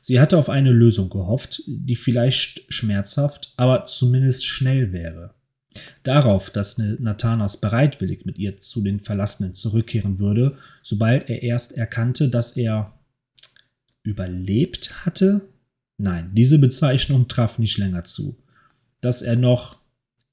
Sie 0.00 0.20
hatte 0.20 0.38
auf 0.38 0.48
eine 0.48 0.72
Lösung 0.72 1.10
gehofft, 1.10 1.62
die 1.66 1.96
vielleicht 1.96 2.64
schmerzhaft, 2.72 3.52
aber 3.56 3.84
zumindest 3.84 4.46
schnell 4.46 4.92
wäre. 4.92 5.34
Darauf, 6.02 6.50
dass 6.50 6.78
Nathanas 6.78 7.60
bereitwillig 7.60 8.24
mit 8.24 8.38
ihr 8.38 8.56
zu 8.56 8.82
den 8.82 9.00
Verlassenen 9.00 9.54
zurückkehren 9.54 10.18
würde, 10.18 10.56
sobald 10.82 11.28
er 11.28 11.42
erst 11.42 11.72
erkannte, 11.72 12.28
dass 12.28 12.56
er 12.56 12.98
überlebt 14.02 15.04
hatte? 15.04 15.42
Nein, 15.98 16.30
diese 16.34 16.58
Bezeichnung 16.58 17.28
traf 17.28 17.58
nicht 17.58 17.78
länger 17.78 18.04
zu. 18.04 18.36
Dass 19.00 19.22
er 19.22 19.36
noch 19.36 19.80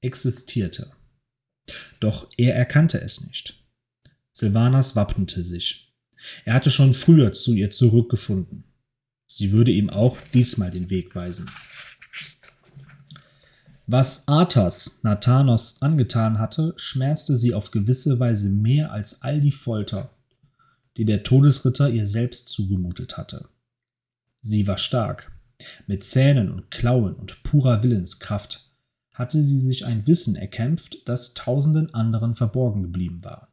existierte. 0.00 0.92
Doch 2.00 2.28
er 2.36 2.54
erkannte 2.54 3.00
es 3.00 3.26
nicht. 3.26 3.62
Silvanas 4.32 4.96
wappnete 4.96 5.44
sich. 5.44 5.92
Er 6.44 6.54
hatte 6.54 6.70
schon 6.70 6.94
früher 6.94 7.32
zu 7.32 7.54
ihr 7.54 7.70
zurückgefunden. 7.70 8.64
Sie 9.28 9.52
würde 9.52 9.72
ihm 9.72 9.90
auch 9.90 10.18
diesmal 10.32 10.70
den 10.70 10.90
Weg 10.90 11.14
weisen. 11.14 11.50
Was 13.86 14.26
Arthas 14.26 15.00
Nathanos 15.02 15.80
angetan 15.80 16.38
hatte, 16.38 16.74
schmerzte 16.76 17.36
sie 17.36 17.54
auf 17.54 17.70
gewisse 17.70 18.18
Weise 18.18 18.50
mehr 18.50 18.92
als 18.92 19.22
all 19.22 19.40
die 19.40 19.52
Folter, 19.52 20.10
die 20.96 21.04
der 21.04 21.22
Todesritter 21.22 21.88
ihr 21.88 22.06
selbst 22.06 22.48
zugemutet 22.48 23.16
hatte. 23.16 23.48
Sie 24.40 24.66
war 24.66 24.78
stark. 24.78 25.32
Mit 25.86 26.04
Zähnen 26.04 26.50
und 26.50 26.70
Klauen 26.70 27.14
und 27.14 27.42
purer 27.42 27.82
Willenskraft 27.82 28.70
hatte 29.12 29.42
sie 29.42 29.60
sich 29.60 29.86
ein 29.86 30.06
Wissen 30.06 30.36
erkämpft, 30.36 30.98
das 31.06 31.34
tausenden 31.34 31.94
anderen 31.94 32.34
verborgen 32.34 32.82
geblieben 32.82 33.24
war. 33.24 33.48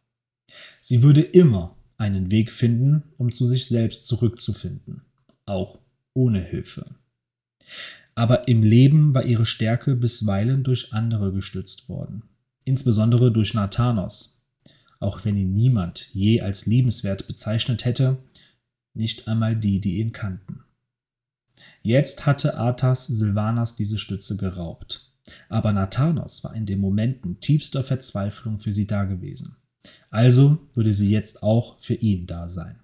Sie 0.81 1.03
würde 1.03 1.21
immer 1.21 1.77
einen 1.97 2.31
Weg 2.31 2.51
finden, 2.51 3.03
um 3.17 3.31
zu 3.31 3.45
sich 3.45 3.67
selbst 3.67 4.05
zurückzufinden 4.05 5.03
auch 5.45 5.79
ohne 6.13 6.41
Hilfe. 6.41 6.85
Aber 8.15 8.47
im 8.47 8.61
Leben 8.61 9.13
war 9.13 9.25
ihre 9.25 9.45
Stärke 9.45 9.95
bisweilen 9.95 10.63
durch 10.63 10.93
andere 10.93 11.31
gestützt 11.31 11.89
worden. 11.89 12.23
insbesondere 12.65 13.31
durch 13.31 13.53
Nathanos, 13.53 14.41
auch 14.99 15.25
wenn 15.25 15.35
ihn 15.35 15.53
niemand 15.53 16.09
je 16.13 16.41
als 16.41 16.65
liebenswert 16.65 17.27
bezeichnet 17.27 17.85
hätte, 17.85 18.17
nicht 18.93 19.27
einmal 19.27 19.55
die, 19.55 19.81
die 19.81 19.99
ihn 19.99 20.11
kannten. 20.11 20.63
Jetzt 21.81 22.25
hatte 22.25 22.57
Arthas 22.57 23.07
Silvanas 23.07 23.75
diese 23.75 23.97
Stütze 23.97 24.37
geraubt. 24.37 25.11
Aber 25.49 25.71
Nathanos 25.71 26.43
war 26.43 26.55
in 26.55 26.65
den 26.65 26.79
Momenten 26.79 27.39
tiefster 27.39 27.83
Verzweiflung 27.83 28.59
für 28.59 28.73
sie 28.73 28.87
dagewesen. 28.87 29.55
Also 30.09 30.57
würde 30.75 30.93
sie 30.93 31.11
jetzt 31.11 31.43
auch 31.43 31.79
für 31.79 31.95
ihn 31.95 32.27
da 32.27 32.49
sein. 32.49 32.79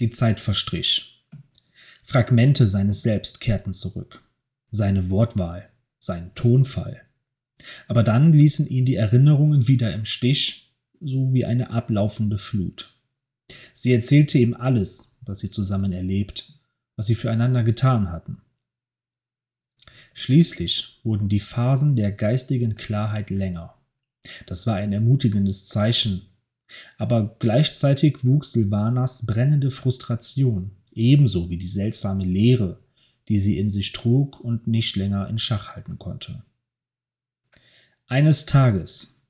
Die 0.00 0.10
Zeit 0.10 0.40
verstrich. 0.40 1.17
Fragmente 2.10 2.66
seines 2.66 3.02
Selbst 3.02 3.38
kehrten 3.38 3.74
zurück. 3.74 4.22
Seine 4.70 5.10
Wortwahl, 5.10 5.68
sein 6.00 6.34
Tonfall. 6.34 7.02
Aber 7.86 8.02
dann 8.02 8.32
ließen 8.32 8.66
ihn 8.66 8.86
die 8.86 8.94
Erinnerungen 8.94 9.68
wieder 9.68 9.92
im 9.92 10.06
Stich, 10.06 10.74
so 11.02 11.34
wie 11.34 11.44
eine 11.44 11.68
ablaufende 11.68 12.38
Flut. 12.38 12.94
Sie 13.74 13.92
erzählte 13.92 14.38
ihm 14.38 14.54
alles, 14.54 15.18
was 15.20 15.40
sie 15.40 15.50
zusammen 15.50 15.92
erlebt, 15.92 16.58
was 16.96 17.08
sie 17.08 17.14
füreinander 17.14 17.62
getan 17.62 18.10
hatten. 18.10 18.40
Schließlich 20.14 21.00
wurden 21.04 21.28
die 21.28 21.40
Phasen 21.40 21.94
der 21.94 22.10
geistigen 22.10 22.74
Klarheit 22.74 23.28
länger. 23.28 23.74
Das 24.46 24.66
war 24.66 24.76
ein 24.76 24.94
ermutigendes 24.94 25.66
Zeichen, 25.66 26.22
aber 26.96 27.36
gleichzeitig 27.38 28.24
wuchs 28.24 28.52
Silvanas 28.52 29.26
brennende 29.26 29.70
Frustration, 29.70 30.70
ebenso 30.98 31.48
wie 31.48 31.56
die 31.56 31.68
seltsame 31.68 32.24
Leere, 32.24 32.82
die 33.28 33.40
sie 33.40 33.58
in 33.58 33.70
sich 33.70 33.92
trug 33.92 34.40
und 34.40 34.66
nicht 34.66 34.96
länger 34.96 35.28
in 35.28 35.38
Schach 35.38 35.74
halten 35.74 35.98
konnte. 35.98 36.42
Eines 38.06 38.46
Tages, 38.46 39.22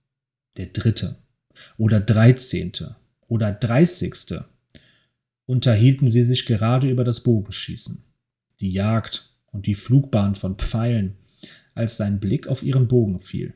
der 0.56 0.66
dritte 0.66 1.18
oder 1.76 2.00
dreizehnte 2.00 2.96
oder 3.26 3.52
dreißigste, 3.52 4.48
unterhielten 5.46 6.08
sie 6.10 6.24
sich 6.24 6.46
gerade 6.46 6.88
über 6.88 7.04
das 7.04 7.22
Bogenschießen, 7.22 8.04
die 8.60 8.70
Jagd 8.70 9.34
und 9.46 9.66
die 9.66 9.74
Flugbahn 9.74 10.34
von 10.34 10.56
Pfeilen, 10.56 11.16
als 11.74 11.96
sein 11.96 12.20
Blick 12.20 12.46
auf 12.48 12.62
ihren 12.62 12.88
Bogen 12.88 13.20
fiel. 13.20 13.54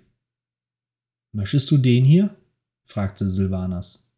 Möchtest 1.33 1.71
du 1.71 1.78
den 1.78 2.04
hier? 2.04 2.37
fragte 2.85 3.28
Silvanas. 3.28 4.12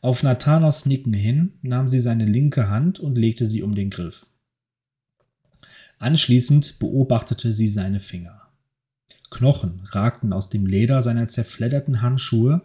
Auf 0.00 0.22
Nathanos 0.22 0.86
Nicken 0.86 1.12
hin 1.12 1.54
nahm 1.62 1.88
sie 1.88 2.00
seine 2.00 2.26
linke 2.26 2.68
Hand 2.68 3.00
und 3.00 3.16
legte 3.16 3.46
sie 3.46 3.62
um 3.62 3.74
den 3.74 3.90
Griff. 3.90 4.26
Anschließend 5.98 6.78
beobachtete 6.78 7.52
sie 7.52 7.68
seine 7.68 8.00
Finger. 8.00 8.42
Knochen 9.30 9.80
ragten 9.84 10.32
aus 10.32 10.50
dem 10.50 10.66
Leder 10.66 11.02
seiner 11.02 11.28
zerfledderten 11.28 12.02
Handschuhe, 12.02 12.62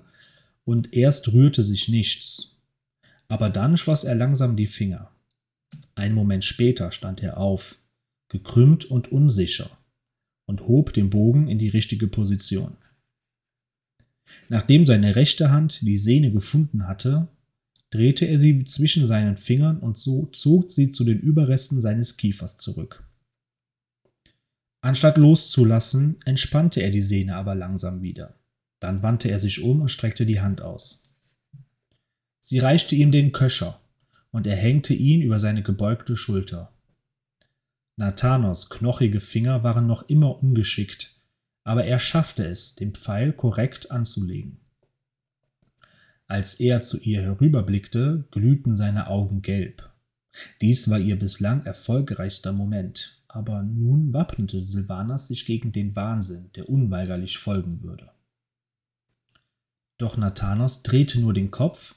und 0.64 0.96
erst 0.96 1.34
rührte 1.34 1.64
sich 1.64 1.88
nichts, 1.88 2.58
aber 3.28 3.50
dann 3.50 3.78
schloss 3.78 4.04
er 4.04 4.16
langsam 4.16 4.56
die 4.56 4.68
Finger. 4.68 5.12
Einen 5.96 6.14
Moment 6.14 6.44
später 6.44 6.92
stand 6.92 7.24
er 7.24 7.38
auf, 7.38 7.78
gekrümmt 8.30 8.86
und 8.86 9.12
unsicher, 9.12 9.72
und 10.46 10.68
hob 10.68 10.94
den 10.94 11.10
Bogen 11.10 11.48
in 11.48 11.58
die 11.58 11.70
richtige 11.70 12.08
Position. 12.08 12.78
Nachdem 14.50 14.86
seine 14.86 15.16
rechte 15.16 15.52
Hand 15.52 15.82
die 15.82 15.98
Sehne 15.98 16.32
gefunden 16.32 16.88
hatte, 16.88 17.28
drehte 17.90 18.26
er 18.26 18.38
sie 18.38 18.64
zwischen 18.64 19.06
seinen 19.06 19.38
Fingern 19.38 19.80
und 19.80 19.98
so 19.98 20.28
zog 20.28 20.72
sie 20.72 20.92
zu 20.92 21.04
den 21.04 21.20
Überresten 21.20 21.82
seines 21.82 22.18
Kiefers 22.18 22.58
zurück. 22.58 23.04
Anstatt 24.82 25.18
loszulassen, 25.18 26.18
entspannte 26.26 26.82
er 26.82 26.90
die 26.90 27.02
Sehne 27.02 27.36
aber 27.36 27.54
langsam 27.54 28.02
wieder. 28.02 28.36
Dann 28.80 29.04
wandte 29.04 29.30
er 29.30 29.40
sich 29.40 29.62
um 29.62 29.82
und 29.82 29.90
streckte 29.90 30.26
die 30.26 30.42
Hand 30.42 30.62
aus. 30.62 31.14
Sie 32.40 32.58
reichte 32.58 32.96
ihm 32.96 33.12
den 33.12 33.32
Köcher, 33.32 33.80
und 34.32 34.48
er 34.48 34.56
hängte 34.56 34.94
ihn 34.94 35.22
über 35.22 35.38
seine 35.38 35.62
gebeugte 35.62 36.18
Schulter. 36.18 36.74
Nathanos 37.98 38.70
knochige 38.70 39.20
Finger 39.20 39.64
waren 39.64 39.86
noch 39.86 40.10
immer 40.10 40.42
ungeschickt, 40.42 41.21
aber 41.64 41.86
er 41.86 42.00
schaffte 42.00 42.46
es, 42.46 42.76
den 42.76 42.94
Pfeil 42.94 43.34
korrekt 43.34 43.92
anzulegen. 43.92 44.60
Als 46.28 46.60
er 46.60 46.82
zu 46.82 47.00
ihr 47.00 47.22
herüberblickte, 47.22 48.28
glühten 48.32 48.76
seine 48.76 49.08
Augen 49.08 49.42
gelb. 49.42 49.92
Dies 50.62 50.90
war 50.90 51.00
ihr 51.00 51.20
bislang 51.20 51.66
erfolgreichster 51.66 52.54
Moment, 52.54 53.22
aber 53.28 53.64
nun 53.64 54.14
wappnete 54.14 54.64
Silvanas 54.64 55.28
sich 55.28 55.46
gegen 55.46 55.72
den 55.72 55.96
Wahnsinn, 55.96 56.52
der 56.56 56.70
unweigerlich 56.70 57.38
folgen 57.38 57.84
würde. 57.84 58.12
Doch 59.98 60.16
Nathanos 60.18 60.84
drehte 60.84 61.20
nur 61.20 61.34
den 61.34 61.52
Kopf 61.52 61.96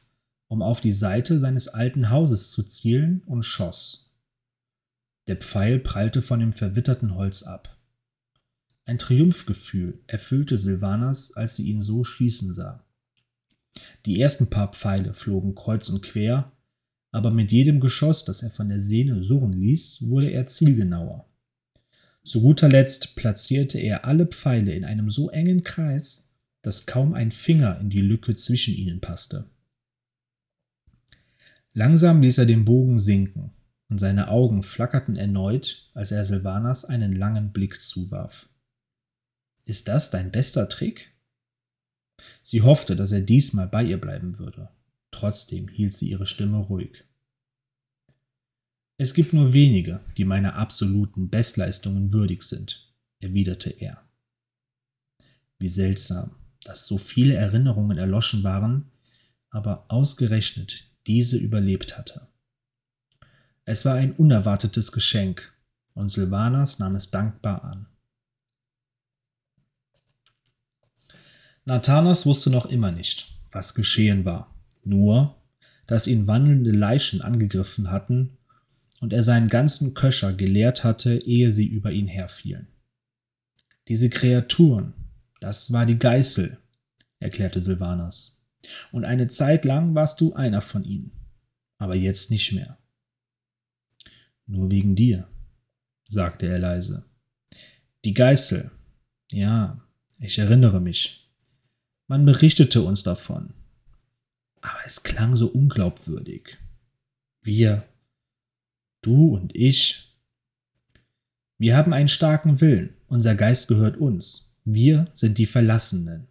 um 0.55 0.63
auf 0.63 0.81
die 0.81 0.93
Seite 0.93 1.39
seines 1.39 1.69
alten 1.69 2.11
Hauses 2.11 2.53
zu 2.53 2.63
zielen 2.63 3.23
und 3.27 3.43
schoss. 3.43 4.13
Der 5.27 5.37
Pfeil 5.37 5.81
prallte 5.81 6.23
von 6.23 6.39
dem 6.39 6.53
verwitterten 6.53 7.15
Holz 7.17 7.43
ab. 7.43 7.74
Ein 8.87 8.99
Triumphgefühl 8.99 10.01
erfüllte 10.07 10.57
Silvanas, 10.57 11.33
als 11.33 11.57
sie 11.57 11.71
ihn 11.71 11.81
so 11.81 12.05
schießen 12.05 12.53
sah. 12.53 12.85
Die 14.07 14.21
ersten 14.21 14.51
paar 14.51 14.73
Pfeile 14.73 15.15
flogen 15.15 15.55
kreuz 15.55 15.89
und 15.89 16.03
quer, 16.03 16.53
aber 17.11 17.31
mit 17.31 17.51
jedem 17.53 17.81
Geschoss, 17.81 18.25
das 18.25 18.43
er 18.43 18.51
von 18.51 18.69
der 18.69 18.81
Sehne 18.81 19.23
surren 19.23 19.53
ließ, 19.53 20.09
wurde 20.09 20.31
er 20.31 20.47
zielgenauer. 20.47 21.27
Zu 22.25 22.43
guter 22.43 22.69
Letzt 22.69 23.17
platzierte 23.17 23.79
er 23.79 24.05
alle 24.05 24.27
Pfeile 24.27 24.75
in 24.75 24.85
einem 24.85 25.11
so 25.11 25.31
engen 25.31 25.63
Kreis, 25.63 26.33
dass 26.63 26.87
kaum 26.87 27.15
ein 27.15 27.33
Finger 27.33 27.79
in 27.81 27.91
die 27.91 28.01
Lücke 28.01 28.35
zwischen 28.35 28.75
ihnen 28.75 29.01
passte. 29.01 29.45
Langsam 31.73 32.23
ließ 32.23 32.39
er 32.39 32.47
den 32.47 32.65
Bogen 32.65 32.99
sinken, 32.99 33.51
und 33.89 33.99
seine 33.99 34.29
Augen 34.29 34.63
flackerten 34.63 35.17
erneut, 35.17 35.91
als 35.95 36.13
er 36.13 36.25
Silvanas 36.25 36.85
einen 36.85 37.13
langen 37.13 37.53
Blick 37.53 37.81
zuwarf. 37.81 38.49
Ist 39.65 39.89
das 39.89 40.11
dein 40.11 40.31
bester 40.31 40.69
Trick? 40.69 41.13
Sie 42.43 42.63
hoffte, 42.63 42.97
dass 42.97 43.13
er 43.13 43.23
diesmal 43.23 43.67
bei 43.67 43.85
ihr 43.85 44.01
bleiben 44.01 44.39
würde. 44.39 44.69
Trotzdem 45.11 45.69
hielt 45.69 45.95
sie 45.95 46.11
ihre 46.11 46.27
Stimme 46.27 46.59
ruhig. 46.59 47.05
Es 48.97 49.15
gibt 49.15 49.33
nur 49.33 49.53
wenige, 49.53 50.01
die 50.17 50.25
meiner 50.25 50.55
absoluten 50.55 51.29
Bestleistungen 51.29 52.13
würdig 52.13 52.43
sind, 52.43 52.93
erwiderte 53.21 53.71
er. 53.71 54.09
Wie 55.59 55.69
seltsam, 55.69 56.37
dass 56.63 56.87
so 56.87 56.99
viele 56.99 57.35
Erinnerungen 57.35 57.99
erloschen 57.99 58.45
waren, 58.45 58.91
aber 59.51 59.87
ausgerechnet 59.89 60.91
diese 61.07 61.37
überlebt 61.37 61.99
hatte. 61.99 62.29
Es 63.65 63.85
war 63.85 63.95
ein 63.95 64.13
unerwartetes 64.13 64.93
Geschenk, 64.93 65.53
und 65.95 66.09
Silvanas 66.09 66.79
nahm 66.79 66.97
es 66.97 67.11
dankbar 67.11 67.65
an. 67.65 67.87
Nathanas 71.65 72.27
wusste 72.27 72.51
noch 72.51 72.67
immer 72.67 72.93
nicht, 72.93 73.39
was 73.51 73.75
geschehen 73.75 74.25
war, 74.25 74.55
nur, 74.85 75.37
dass 75.87 76.07
ihn 76.07 76.27
wandelnde 76.27 76.71
Leichen 76.71 77.23
angegriffen 77.23 77.91
hatten 77.91 78.37
und 79.01 79.13
er 79.13 79.23
seinen 79.23 79.49
ganzen 79.49 79.95
Köcher 79.95 80.33
geleert 80.33 80.85
hatte, 80.85 81.17
ehe 81.17 81.53
sie 81.53 81.67
über 81.67 81.93
ihn 81.93 82.09
herfielen. 82.09 82.69
Diese 83.89 84.09
Kreaturen, 84.09 84.95
das 85.41 85.73
war 85.73 85.87
die 85.87 85.99
Geißel, 85.99 86.59
erklärte 87.19 87.61
Silvanas. 87.61 88.43
Und 88.93 89.05
eine 89.05 89.27
Zeit 89.29 89.65
lang 89.65 89.95
warst 89.95 90.21
du 90.21 90.33
einer 90.33 90.63
von 90.63 90.85
ihnen, 90.85 91.13
aber 91.79 91.95
jetzt 91.95 92.31
nicht 92.31 92.53
mehr. 92.53 92.79
Nur 94.47 94.71
wegen 94.71 94.95
dir, 94.95 95.29
sagte 96.09 96.47
er 96.47 96.59
leise. 96.59 97.05
Die 98.05 98.15
Geißel. 98.15 98.71
Ja, 99.33 99.83
ich 100.19 100.39
erinnere 100.39 100.81
mich. 100.81 101.24
Man 102.07 102.25
berichtete 102.25 102.83
uns 102.83 103.03
davon. 103.03 103.55
Aber 104.61 104.81
es 104.87 105.03
klang 105.03 105.37
so 105.37 105.49
unglaubwürdig. 105.49 106.59
Wir, 107.43 107.87
du 109.03 109.35
und 109.35 109.55
ich. 109.55 110.17
Wir 111.59 111.77
haben 111.77 111.93
einen 111.93 112.09
starken 112.09 112.61
Willen. 112.61 112.97
Unser 113.07 113.35
Geist 113.35 113.69
gehört 113.69 113.97
uns. 113.97 114.55
Wir 114.65 115.11
sind 115.13 115.39
die 115.39 115.47
Verlassenen. 115.47 116.29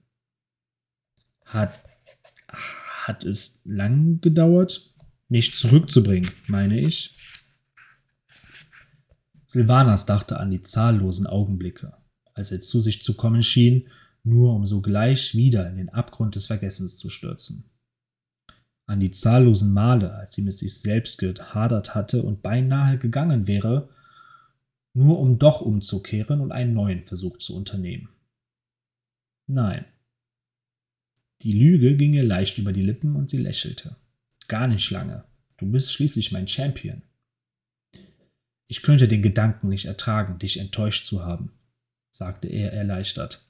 Hat 1.46 1.80
hat 3.04 3.26
es 3.26 3.62
lang 3.66 4.22
gedauert, 4.22 4.94
mich 5.28 5.56
zurückzubringen, 5.56 6.32
meine 6.48 6.80
ich. 6.80 7.18
Silvanas 9.46 10.06
dachte 10.06 10.40
an 10.40 10.52
die 10.52 10.64
zahllosen 10.64 11.28
Augenblicke, 11.28 11.94
als 12.34 12.52
er 12.52 12.62
zu 12.62 12.82
sich 12.82 13.04
zu 13.04 13.16
kommen 13.16 13.44
schien, 13.44 13.90
nur 14.24 14.54
um 14.54 14.66
sogleich 14.66 15.36
wieder 15.36 15.70
in 15.70 15.78
den 15.78 15.90
Abgrund 15.90 16.36
des 16.36 16.48
Vergessens 16.48 16.98
zu 16.98 17.10
stürzen. 17.10 17.66
An 18.86 19.00
die 19.00 19.12
zahllosen 19.12 19.74
Male, 19.74 20.14
als 20.14 20.34
sie 20.34 20.42
mit 20.42 20.58
sich 20.58 20.78
selbst 20.78 21.18
gehadert 21.18 21.96
hatte 21.96 22.24
und 22.24 22.42
beinahe 22.42 22.98
gegangen 22.98 23.48
wäre, 23.48 23.90
nur 24.94 25.20
um 25.20 25.40
doch 25.40 25.62
umzukehren 25.62 26.42
und 26.42 26.52
einen 26.52 26.74
neuen 26.74 27.04
Versuch 27.04 27.38
zu 27.38 27.56
unternehmen. 27.56 28.10
Nein. 29.48 29.86
Die 31.42 31.52
Lüge 31.52 31.98
ging 31.98 32.14
ihr 32.14 32.24
leicht 32.24 32.58
über 32.58 32.72
die 32.72 32.84
Lippen 32.84 33.16
und 33.16 33.30
sie 33.30 33.38
lächelte. 33.38 33.96
Gar 34.48 34.68
nicht 34.68 34.90
lange. 34.92 35.24
Du 35.58 35.66
bist 35.66 35.92
schließlich 35.92 36.32
mein 36.32 36.48
Champion. 36.48 37.02
Ich 38.68 38.82
könnte 38.82 39.08
den 39.08 39.22
Gedanken 39.22 39.70
nicht 39.70 39.86
ertragen, 39.86 40.40
dich 40.40 40.60
enttäuscht 40.60 41.06
zu 41.06 41.26
haben, 41.26 41.52
sagte 42.12 42.48
er 42.48 42.74
erleichtert. 42.74 43.46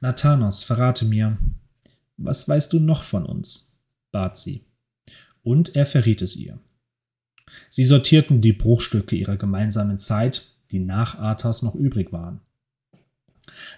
Nathanos, 0.00 0.62
verrate 0.62 1.04
mir, 1.04 1.38
was 2.16 2.48
weißt 2.48 2.72
du 2.72 2.80
noch 2.80 3.02
von 3.02 3.24
uns? 3.24 3.72
bat 4.10 4.38
sie. 4.38 4.64
Und 5.42 5.76
er 5.76 5.86
verriet 5.86 6.22
es 6.22 6.36
ihr. 6.36 6.58
Sie 7.70 7.84
sortierten 7.84 8.40
die 8.40 8.52
Bruchstücke 8.52 9.16
ihrer 9.16 9.36
gemeinsamen 9.36 9.98
Zeit, 9.98 10.54
die 10.70 10.80
nach 10.80 11.18
Arthas 11.18 11.62
noch 11.62 11.74
übrig 11.74 12.12
waren. 12.12 12.40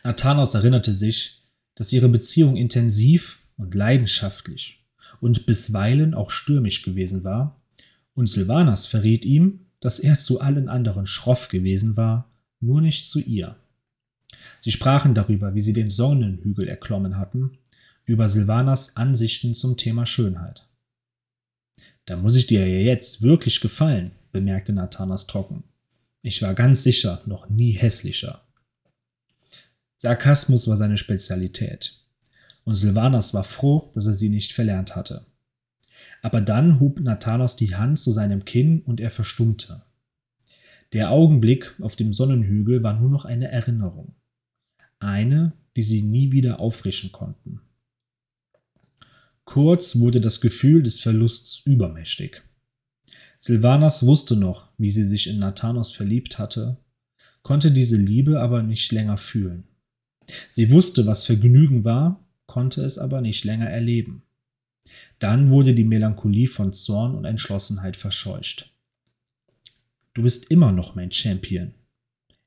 Nathanos 0.04 0.54
erinnerte 0.54 0.94
sich, 0.94 1.42
dass 1.74 1.92
ihre 1.92 2.08
Beziehung 2.08 2.56
intensiv 2.56 3.38
und 3.56 3.74
leidenschaftlich 3.74 4.84
und 5.20 5.46
bisweilen 5.46 6.14
auch 6.14 6.30
stürmisch 6.30 6.82
gewesen 6.82 7.24
war, 7.24 7.56
und 8.14 8.26
Sylvanas 8.26 8.86
verriet 8.86 9.24
ihm, 9.24 9.66
dass 9.80 9.98
er 9.98 10.18
zu 10.18 10.40
allen 10.40 10.68
anderen 10.68 11.06
schroff 11.06 11.48
gewesen 11.48 11.96
war, 11.96 12.30
nur 12.60 12.80
nicht 12.80 13.08
zu 13.08 13.20
ihr. 13.20 13.56
Sie 14.60 14.72
sprachen 14.72 15.14
darüber, 15.14 15.54
wie 15.54 15.60
sie 15.60 15.72
den 15.72 15.90
Sonnenhügel 15.90 16.68
erklommen 16.68 17.16
hatten, 17.16 17.58
über 18.04 18.28
Silvanas 18.28 18.96
Ansichten 18.96 19.54
zum 19.54 19.76
Thema 19.76 20.06
Schönheit. 20.06 20.66
Da 22.06 22.16
muss 22.16 22.36
ich 22.36 22.46
dir 22.46 22.66
ja 22.66 22.80
jetzt 22.80 23.22
wirklich 23.22 23.60
gefallen, 23.60 24.12
bemerkte 24.32 24.72
Nathanas 24.72 25.26
trocken. 25.26 25.64
Ich 26.22 26.42
war 26.42 26.54
ganz 26.54 26.82
sicher 26.82 27.22
noch 27.26 27.48
nie 27.48 27.72
hässlicher. 27.72 28.42
Sarkasmus 29.96 30.66
war 30.66 30.76
seine 30.76 30.96
Spezialität. 30.96 31.96
Und 32.64 32.74
Silvanas 32.74 33.32
war 33.32 33.44
froh, 33.44 33.90
dass 33.94 34.06
er 34.06 34.14
sie 34.14 34.28
nicht 34.28 34.52
verlernt 34.52 34.96
hatte. 34.96 35.26
Aber 36.22 36.40
dann 36.40 36.80
hub 36.80 37.00
Nathanos 37.00 37.56
die 37.56 37.74
Hand 37.76 37.98
zu 37.98 38.12
seinem 38.12 38.44
Kinn 38.44 38.82
und 38.82 39.00
er 39.00 39.10
verstummte. 39.10 39.82
Der 40.92 41.10
Augenblick 41.10 41.74
auf 41.80 41.96
dem 41.96 42.12
Sonnenhügel 42.12 42.82
war 42.82 42.98
nur 42.98 43.10
noch 43.10 43.24
eine 43.24 43.50
Erinnerung. 43.50 44.14
Eine, 45.00 45.52
die 45.76 45.82
sie 45.82 46.02
nie 46.02 46.30
wieder 46.30 46.60
auffrischen 46.60 47.10
konnten. 47.10 47.60
Kurz 49.44 49.98
wurde 49.98 50.20
das 50.20 50.40
Gefühl 50.40 50.82
des 50.82 51.00
Verlusts 51.00 51.62
übermächtig. 51.64 52.42
Silvanas 53.40 54.06
wusste 54.06 54.36
noch, 54.36 54.68
wie 54.78 54.90
sie 54.90 55.04
sich 55.04 55.26
in 55.26 55.38
Nathanos 55.38 55.90
verliebt 55.90 56.38
hatte, 56.38 56.76
konnte 57.42 57.72
diese 57.72 57.96
Liebe 57.96 58.40
aber 58.40 58.62
nicht 58.62 58.92
länger 58.92 59.16
fühlen. 59.16 59.64
Sie 60.48 60.70
wusste, 60.70 61.06
was 61.06 61.24
Vergnügen 61.24 61.84
war, 61.84 62.24
konnte 62.46 62.84
es 62.84 62.98
aber 62.98 63.22
nicht 63.22 63.44
länger 63.44 63.68
erleben. 63.68 64.22
Dann 65.18 65.50
wurde 65.50 65.74
die 65.74 65.84
Melancholie 65.84 66.48
von 66.48 66.72
Zorn 66.72 67.14
und 67.14 67.24
Entschlossenheit 67.24 67.96
verscheucht. 67.96 68.72
Du 70.14 70.22
bist 70.22 70.50
immer 70.50 70.72
noch 70.72 70.94
mein 70.94 71.10
Champion, 71.10 71.74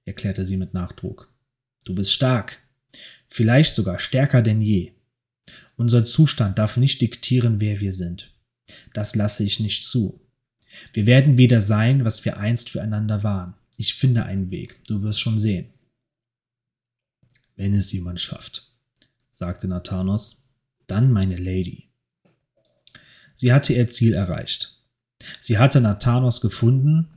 erklärte 0.06 0.46
sie 0.46 0.58
mit 0.58 0.74
Nachdruck. 0.74 1.33
Du 1.84 1.96
bist 1.96 2.12
stark, 2.12 2.62
vielleicht 3.28 3.76
sogar 3.76 4.00
stärker 4.00 4.42
denn 4.42 4.62
je. 4.62 4.94
Unser 5.76 6.06
Zustand 6.06 6.60
darf 6.60 6.78
nicht 6.78 7.02
diktieren, 7.02 7.60
wer 7.60 7.80
wir 7.80 7.92
sind. 7.92 8.34
Das 8.94 9.16
lasse 9.16 9.44
ich 9.44 9.60
nicht 9.60 9.84
zu. 9.84 10.22
Wir 10.94 11.06
werden 11.06 11.38
wieder 11.38 11.62
sein, 11.62 12.06
was 12.06 12.26
wir 12.26 12.38
einst 12.38 12.70
füreinander 12.70 13.24
waren. 13.24 13.56
Ich 13.78 13.96
finde 13.96 14.24
einen 14.24 14.52
Weg, 14.52 14.84
du 14.88 15.02
wirst 15.02 15.20
schon 15.20 15.40
sehen. 15.40 15.70
Wenn 17.56 17.74
es 17.74 17.92
jemand 17.92 18.20
schafft, 18.20 18.72
sagte 19.30 19.68
Nathanos, 19.68 20.50
dann 20.88 21.12
meine 21.12 21.36
Lady. 21.36 21.90
Sie 23.36 23.52
hatte 23.52 23.74
ihr 23.74 23.90
Ziel 23.90 24.14
erreicht. 24.14 24.80
Sie 25.40 25.58
hatte 25.58 25.82
Nathanos 25.82 26.42
gefunden 26.42 27.10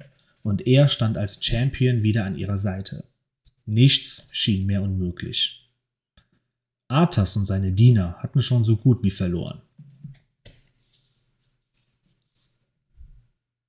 und 0.42 0.66
er 0.66 0.88
stand 0.88 1.18
als 1.18 1.44
Champion 1.44 2.02
wieder 2.02 2.24
an 2.24 2.37
ihrer 2.37 2.59
Seite. 2.59 3.05
Nichts 3.66 4.29
schien 4.33 4.66
mehr 4.66 4.83
unmöglich. 4.83 5.68
Arthas 6.88 7.37
und 7.37 7.44
seine 7.44 7.72
Diener 7.72 8.14
hatten 8.18 8.40
schon 8.40 8.64
so 8.64 8.76
gut 8.76 9.02
wie 9.02 9.11
verloren. 9.11 9.61